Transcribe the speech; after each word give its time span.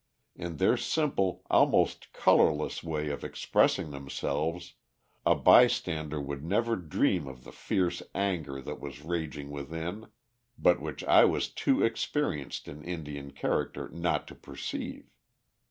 In 0.35 0.57
their 0.57 0.77
simple, 0.77 1.43
almost 1.51 2.11
colorless 2.11 2.81
way 2.81 3.09
of 3.09 3.23
expressing 3.23 3.91
themselves, 3.91 4.73
a 5.27 5.35
bystander 5.35 6.19
would 6.19 6.43
never 6.43 6.75
dream 6.75 7.27
of 7.27 7.43
the 7.43 7.51
fierce 7.51 8.01
anger 8.15 8.63
that 8.63 8.79
was 8.79 9.03
raging 9.03 9.51
within, 9.51 10.07
but 10.57 10.81
which 10.81 11.03
I 11.03 11.25
was 11.25 11.53
too 11.53 11.83
experienced 11.83 12.67
in 12.67 12.83
Indian 12.83 13.29
character 13.29 13.89
not 13.89 14.27
to 14.29 14.33
perceive. 14.33 15.05